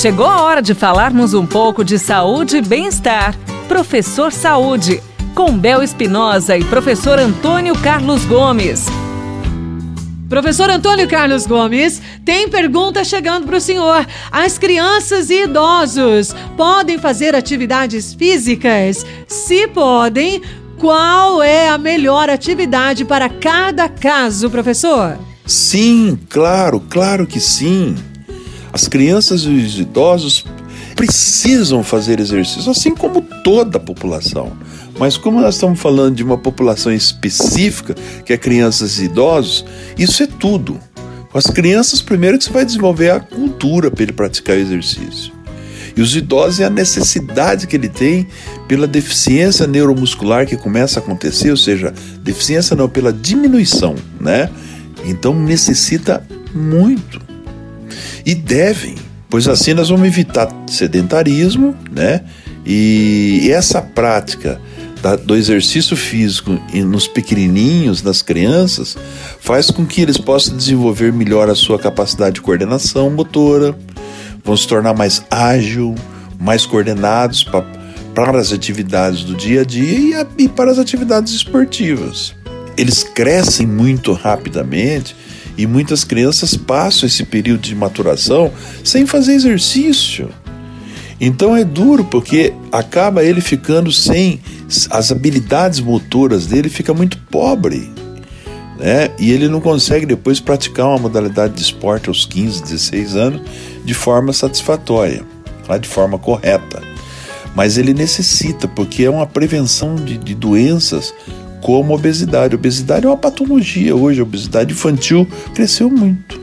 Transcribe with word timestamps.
Chegou 0.00 0.26
a 0.26 0.42
hora 0.42 0.62
de 0.62 0.74
falarmos 0.74 1.34
um 1.34 1.44
pouco 1.44 1.84
de 1.84 1.98
saúde 1.98 2.58
e 2.58 2.62
bem-estar. 2.62 3.34
Professor 3.66 4.32
Saúde, 4.32 5.02
com 5.34 5.58
Bel 5.58 5.82
Espinosa 5.82 6.56
e 6.56 6.62
professor 6.62 7.18
Antônio 7.18 7.76
Carlos 7.80 8.24
Gomes. 8.24 8.86
Professor 10.28 10.70
Antônio 10.70 11.08
Carlos 11.08 11.48
Gomes, 11.48 12.00
tem 12.24 12.48
pergunta 12.48 13.02
chegando 13.02 13.46
para 13.46 13.56
o 13.56 13.60
senhor. 13.60 14.06
As 14.30 14.56
crianças 14.56 15.30
e 15.30 15.42
idosos 15.42 16.32
podem 16.56 16.96
fazer 16.96 17.34
atividades 17.34 18.14
físicas? 18.14 19.04
Se 19.26 19.66
podem, 19.66 20.40
qual 20.78 21.42
é 21.42 21.68
a 21.68 21.76
melhor 21.76 22.30
atividade 22.30 23.04
para 23.04 23.28
cada 23.28 23.88
caso, 23.88 24.48
professor? 24.48 25.18
Sim, 25.44 26.16
claro, 26.28 26.78
claro 26.88 27.26
que 27.26 27.40
sim. 27.40 27.96
As 28.78 28.86
crianças 28.86 29.40
e 29.40 29.48
os 29.48 29.76
idosos 29.76 30.44
precisam 30.94 31.82
fazer 31.82 32.20
exercício, 32.20 32.70
assim 32.70 32.94
como 32.94 33.20
toda 33.42 33.76
a 33.76 33.80
população. 33.80 34.52
Mas 34.96 35.16
como 35.16 35.40
nós 35.40 35.56
estamos 35.56 35.80
falando 35.80 36.14
de 36.14 36.22
uma 36.22 36.38
população 36.38 36.92
específica, 36.92 37.96
que 38.24 38.32
é 38.32 38.36
crianças 38.36 39.00
e 39.00 39.06
idosos, 39.06 39.64
isso 39.98 40.22
é 40.22 40.28
tudo. 40.28 40.78
Com 41.32 41.36
as 41.36 41.46
crianças, 41.46 42.00
primeiro 42.00 42.38
que 42.38 42.44
você 42.44 42.52
vai 42.52 42.64
desenvolver 42.64 43.10
a 43.10 43.18
cultura 43.18 43.90
para 43.90 44.04
ele 44.04 44.12
praticar 44.12 44.56
o 44.56 44.60
exercício. 44.60 45.32
E 45.96 46.00
os 46.00 46.14
idosos 46.14 46.60
é 46.60 46.66
a 46.66 46.70
necessidade 46.70 47.66
que 47.66 47.74
ele 47.74 47.88
tem 47.88 48.28
pela 48.68 48.86
deficiência 48.86 49.66
neuromuscular 49.66 50.46
que 50.46 50.56
começa 50.56 51.00
a 51.00 51.02
acontecer, 51.02 51.50
ou 51.50 51.56
seja, 51.56 51.92
deficiência 52.22 52.76
não, 52.76 52.88
pela 52.88 53.12
diminuição, 53.12 53.96
né? 54.20 54.48
Então 55.04 55.34
necessita 55.34 56.24
muito. 56.54 57.27
E 58.24 58.34
devem, 58.34 58.94
pois 59.28 59.46
assim 59.48 59.74
nós 59.74 59.88
vamos 59.88 60.06
evitar 60.06 60.48
sedentarismo, 60.66 61.74
né? 61.90 62.22
E 62.64 63.48
essa 63.50 63.80
prática 63.80 64.60
da, 65.02 65.16
do 65.16 65.36
exercício 65.36 65.96
físico 65.96 66.58
nos 66.74 67.06
pequenininhos, 67.06 68.02
nas 68.02 68.22
crianças, 68.22 68.96
faz 69.40 69.70
com 69.70 69.86
que 69.86 70.02
eles 70.02 70.18
possam 70.18 70.56
desenvolver 70.56 71.12
melhor 71.12 71.48
a 71.48 71.54
sua 71.54 71.78
capacidade 71.78 72.36
de 72.36 72.40
coordenação 72.40 73.10
motora, 73.10 73.76
vão 74.44 74.56
se 74.56 74.66
tornar 74.66 74.94
mais 74.94 75.22
ágil, 75.30 75.94
mais 76.38 76.66
coordenados 76.66 77.44
pra, 77.44 77.62
para 78.14 78.38
as 78.38 78.52
atividades 78.52 79.24
do 79.24 79.34
dia 79.34 79.62
a 79.62 79.64
dia 79.64 79.98
e, 79.98 80.14
a, 80.14 80.26
e 80.38 80.48
para 80.48 80.70
as 80.70 80.78
atividades 80.78 81.32
esportivas. 81.32 82.34
Eles 82.76 83.02
crescem 83.02 83.66
muito 83.66 84.12
rapidamente 84.12 85.14
e 85.58 85.66
muitas 85.66 86.04
crianças 86.04 86.56
passam 86.56 87.08
esse 87.08 87.24
período 87.24 87.62
de 87.62 87.74
maturação 87.74 88.52
sem 88.84 89.04
fazer 89.04 89.34
exercício. 89.34 90.30
Então 91.20 91.56
é 91.56 91.64
duro 91.64 92.04
porque 92.04 92.54
acaba 92.70 93.24
ele 93.24 93.40
ficando 93.40 93.90
sem 93.90 94.40
as 94.88 95.10
habilidades 95.10 95.80
motoras 95.80 96.46
dele 96.46 96.68
fica 96.68 96.94
muito 96.94 97.18
pobre, 97.30 97.90
né? 98.78 99.10
E 99.18 99.32
ele 99.32 99.48
não 99.48 99.60
consegue 99.60 100.06
depois 100.06 100.38
praticar 100.38 100.86
uma 100.86 100.98
modalidade 100.98 101.54
de 101.54 101.62
esporte 101.62 102.08
aos 102.08 102.24
15, 102.24 102.62
16 102.62 103.16
anos 103.16 103.42
de 103.84 103.94
forma 103.94 104.32
satisfatória, 104.32 105.24
tá? 105.66 105.76
de 105.76 105.88
forma 105.88 106.18
correta. 106.18 106.80
Mas 107.56 107.76
ele 107.76 107.92
necessita, 107.92 108.68
porque 108.68 109.02
é 109.02 109.10
uma 109.10 109.26
prevenção 109.26 109.96
de, 109.96 110.16
de 110.16 110.34
doenças 110.36 111.12
como 111.60 111.94
obesidade. 111.94 112.54
Obesidade 112.54 113.06
é 113.06 113.08
uma 113.08 113.16
patologia 113.16 113.94
hoje, 113.94 114.20
a 114.20 114.22
obesidade 114.22 114.72
infantil 114.72 115.26
cresceu 115.54 115.90
muito. 115.90 116.40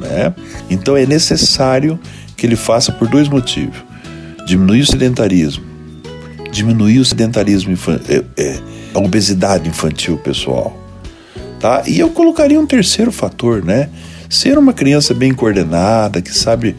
Né? 0.00 0.34
Então 0.70 0.96
é 0.96 1.06
necessário 1.06 1.98
que 2.36 2.46
ele 2.46 2.56
faça 2.56 2.92
por 2.92 3.08
dois 3.08 3.28
motivos: 3.28 3.76
diminuir 4.46 4.82
o 4.82 4.86
sedentarismo, 4.86 5.64
diminuir 6.50 6.98
o 6.98 7.04
sedentarismo, 7.04 7.76
é, 8.08 8.24
é, 8.36 8.60
a 8.94 8.98
obesidade 8.98 9.68
infantil, 9.68 10.18
pessoal. 10.18 10.76
Tá? 11.58 11.82
E 11.86 11.98
eu 11.98 12.10
colocaria 12.10 12.60
um 12.60 12.66
terceiro 12.66 13.10
fator, 13.10 13.64
né? 13.64 13.88
Ser 14.28 14.58
uma 14.58 14.72
criança 14.72 15.14
bem 15.14 15.32
coordenada, 15.32 16.20
que 16.20 16.36
sabe 16.36 16.74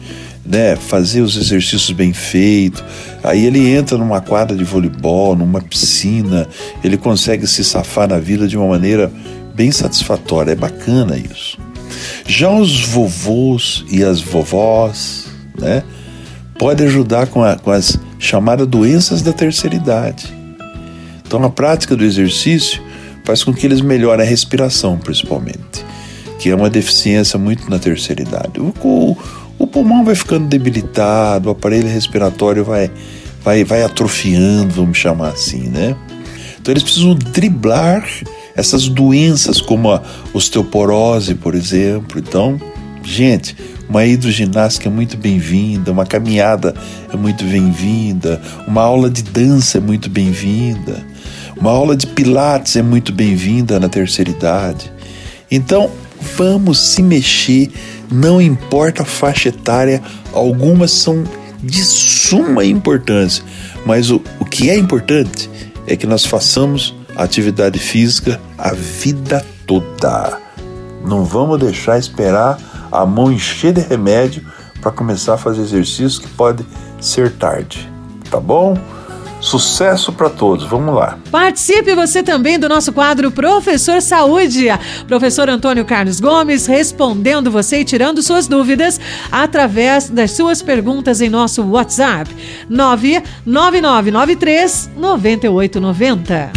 né, 0.48 0.74
fazer 0.76 1.20
os 1.20 1.36
exercícios 1.36 1.90
bem 1.90 2.12
feitos. 2.14 2.82
Aí 3.22 3.44
ele 3.44 3.68
entra 3.68 3.98
numa 3.98 4.20
quadra 4.20 4.56
de 4.56 4.64
voleibol, 4.64 5.36
numa 5.36 5.60
piscina, 5.60 6.48
ele 6.82 6.96
consegue 6.96 7.46
se 7.46 7.62
safar 7.62 8.08
na 8.08 8.18
vida 8.18 8.48
de 8.48 8.56
uma 8.56 8.66
maneira 8.66 9.12
bem 9.54 9.70
satisfatória. 9.70 10.52
É 10.52 10.56
bacana 10.56 11.18
isso. 11.18 11.58
Já 12.26 12.50
os 12.50 12.84
vovôs 12.84 13.84
e 13.90 14.02
as 14.02 14.20
vovós, 14.20 15.26
né, 15.58 15.82
pode 16.58 16.82
ajudar 16.82 17.26
com, 17.26 17.42
a, 17.42 17.56
com 17.56 17.70
as 17.70 17.98
chamadas 18.18 18.66
doenças 18.66 19.20
da 19.20 19.32
terceira 19.32 19.76
idade. 19.76 20.34
Então, 21.26 21.44
a 21.44 21.50
prática 21.50 21.94
do 21.94 22.04
exercício 22.04 22.82
faz 23.22 23.44
com 23.44 23.52
que 23.52 23.66
eles 23.66 23.82
melhorem 23.82 24.24
a 24.24 24.28
respiração, 24.28 24.96
principalmente, 24.96 25.84
que 26.38 26.48
é 26.48 26.54
uma 26.54 26.70
deficiência 26.70 27.38
muito 27.38 27.68
na 27.68 27.78
terceira 27.78 28.22
idade. 28.22 28.58
O, 28.58 28.72
o, 28.82 29.16
pulmão 29.68 30.04
vai 30.04 30.14
ficando 30.14 30.46
debilitado, 30.46 31.48
o 31.48 31.52
aparelho 31.52 31.88
respiratório 31.88 32.64
vai, 32.64 32.90
vai, 33.42 33.64
vai 33.64 33.82
atrofiando, 33.82 34.74
vamos 34.74 34.98
chamar 34.98 35.28
assim, 35.28 35.68
né? 35.68 35.96
Então 36.60 36.72
eles 36.72 36.82
precisam 36.82 37.14
driblar 37.14 38.06
essas 38.54 38.88
doenças 38.88 39.60
como 39.60 39.90
a 39.90 40.02
osteoporose, 40.34 41.34
por 41.36 41.54
exemplo. 41.54 42.18
Então, 42.18 42.60
gente, 43.02 43.56
uma 43.88 44.04
hidroginástica 44.04 44.88
é 44.88 44.92
muito 44.92 45.16
bem-vinda, 45.16 45.92
uma 45.92 46.04
caminhada 46.04 46.74
é 47.12 47.16
muito 47.16 47.44
bem-vinda, 47.44 48.40
uma 48.66 48.82
aula 48.82 49.08
de 49.08 49.22
dança 49.22 49.78
é 49.78 49.80
muito 49.80 50.10
bem-vinda, 50.10 51.06
uma 51.56 51.70
aula 51.70 51.96
de 51.96 52.06
pilates 52.06 52.76
é 52.76 52.82
muito 52.82 53.12
bem-vinda 53.12 53.80
na 53.80 53.88
terceira 53.88 54.30
idade. 54.30 54.92
Então, 55.50 55.90
vamos 56.36 56.78
se 56.78 57.02
mexer 57.02 57.70
não 58.10 58.40
importa 58.40 59.02
a 59.02 59.06
faixa 59.06 59.48
etária, 59.48 60.02
algumas 60.32 60.90
são 60.90 61.24
de 61.62 61.82
suma 61.82 62.64
importância, 62.64 63.44
mas 63.84 64.10
o, 64.10 64.22
o 64.38 64.44
que 64.44 64.70
é 64.70 64.76
importante 64.76 65.50
é 65.86 65.96
que 65.96 66.06
nós 66.06 66.24
façamos 66.24 66.94
atividade 67.16 67.78
física 67.78 68.40
a 68.56 68.72
vida 68.72 69.44
toda. 69.66 70.38
Não 71.04 71.24
vamos 71.24 71.58
deixar 71.58 71.98
esperar 71.98 72.58
a 72.90 73.04
mão 73.04 73.32
encher 73.32 73.72
de 73.72 73.80
remédio 73.80 74.44
para 74.80 74.92
começar 74.92 75.34
a 75.34 75.38
fazer 75.38 75.62
exercício 75.62 76.20
que 76.20 76.28
pode 76.28 76.64
ser 77.00 77.32
tarde, 77.32 77.90
tá 78.30 78.38
bom? 78.38 78.78
Sucesso 79.40 80.12
para 80.12 80.28
todos. 80.28 80.66
Vamos 80.66 80.94
lá. 80.94 81.18
Participe 81.30 81.94
você 81.94 82.22
também 82.22 82.58
do 82.58 82.68
nosso 82.68 82.92
quadro 82.92 83.30
Professor 83.30 84.02
Saúde. 84.02 84.66
Professor 85.06 85.48
Antônio 85.48 85.84
Carlos 85.84 86.18
Gomes 86.20 86.66
respondendo 86.66 87.50
você 87.50 87.80
e 87.80 87.84
tirando 87.84 88.22
suas 88.22 88.46
dúvidas 88.46 89.00
através 89.30 90.08
das 90.08 90.30
suas 90.32 90.62
perguntas 90.62 91.20
em 91.20 91.28
nosso 91.28 91.62
WhatsApp 91.62 92.34
99993 92.68 94.90
9890. 94.96 96.50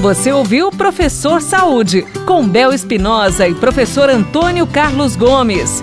Você 0.00 0.30
ouviu 0.30 0.70
Professor 0.70 1.42
Saúde 1.42 2.06
com 2.24 2.46
Bel 2.46 2.72
Espinosa 2.72 3.48
e 3.48 3.54
professor 3.54 4.08
Antônio 4.08 4.64
Carlos 4.64 5.16
Gomes. 5.16 5.82